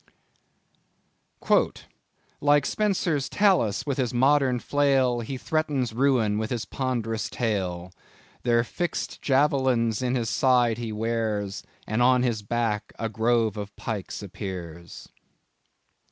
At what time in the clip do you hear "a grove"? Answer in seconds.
12.97-13.57